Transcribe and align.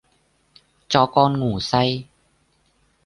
Cho 0.87 1.05
con 1.13 1.39
gủ 1.41 1.59
say... 1.59 2.07